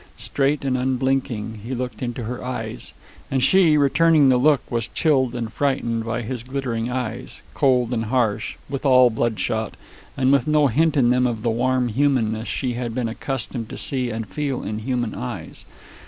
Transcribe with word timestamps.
Straight 0.17 0.65
and 0.65 0.75
unblinking 0.75 1.59
he 1.63 1.75
looked 1.75 2.01
into 2.01 2.23
her 2.23 2.43
eyes, 2.43 2.95
and 3.29 3.43
she, 3.43 3.77
returning 3.77 4.29
the 4.29 4.37
look, 4.37 4.61
was 4.71 4.87
chilled 4.87 5.35
and 5.35 5.53
frightened 5.53 6.05
by 6.05 6.23
his 6.23 6.41
glittering 6.41 6.89
eyes, 6.89 7.43
cold 7.53 7.93
and 7.93 8.05
harsh, 8.05 8.55
withal 8.67 9.11
bloodshot, 9.11 9.75
and 10.17 10.31
with 10.31 10.47
no 10.47 10.65
hint 10.65 10.97
in 10.97 11.11
them 11.11 11.27
of 11.27 11.43
the 11.43 11.51
warm 11.51 11.87
humanness 11.89 12.47
she 12.47 12.73
had 12.73 12.95
been 12.95 13.07
accustomed 13.09 13.69
to 13.69 13.77
see 13.77 14.09
and 14.09 14.27
feel 14.27 14.63
in 14.63 14.79
human 14.79 15.13
eyes. 15.13 15.65